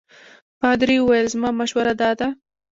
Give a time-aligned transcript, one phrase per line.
[0.59, 2.27] پادري وویل زما مشوره دا ده.